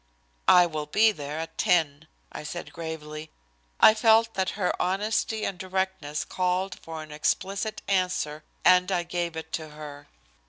"I 0.47 0.65
will 0.65 0.87
be 0.87 1.11
there 1.11 1.37
at 1.37 1.59
10," 1.59 2.07
I 2.31 2.41
said 2.41 2.73
gravely. 2.73 3.29
I 3.79 3.93
felt 3.93 4.33
that 4.33 4.49
her 4.57 4.73
honesty 4.81 5.45
and 5.45 5.59
directness 5.59 6.25
called 6.25 6.79
for 6.79 7.03
an 7.03 7.11
explicit 7.11 7.83
answer, 7.87 8.43
and 8.65 8.91
I 8.91 9.03
gave 9.03 9.37
it 9.37 9.53
to 9.53 9.69
her. 9.69 10.07